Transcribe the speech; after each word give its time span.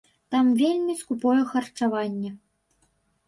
Там 0.35 0.45
вельмі 0.61 0.95
скупое 1.01 1.43
харчаванне. 1.51 2.29